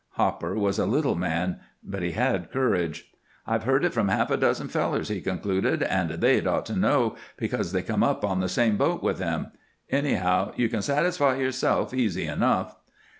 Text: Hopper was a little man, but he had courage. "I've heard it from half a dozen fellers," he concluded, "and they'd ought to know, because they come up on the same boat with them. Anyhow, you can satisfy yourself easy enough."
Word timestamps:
Hopper 0.13 0.55
was 0.57 0.79
a 0.79 0.87
little 0.87 1.13
man, 1.13 1.59
but 1.83 2.01
he 2.01 2.13
had 2.13 2.51
courage. 2.51 3.11
"I've 3.45 3.65
heard 3.65 3.85
it 3.85 3.93
from 3.93 4.07
half 4.07 4.31
a 4.31 4.35
dozen 4.37 4.67
fellers," 4.67 5.09
he 5.09 5.21
concluded, 5.21 5.83
"and 5.83 6.09
they'd 6.09 6.47
ought 6.47 6.65
to 6.65 6.75
know, 6.75 7.15
because 7.37 7.71
they 7.71 7.83
come 7.83 8.01
up 8.01 8.25
on 8.25 8.39
the 8.39 8.49
same 8.49 8.77
boat 8.77 9.03
with 9.03 9.19
them. 9.19 9.51
Anyhow, 9.91 10.53
you 10.55 10.69
can 10.69 10.81
satisfy 10.81 11.35
yourself 11.35 11.93
easy 11.93 12.25
enough." 12.25 12.75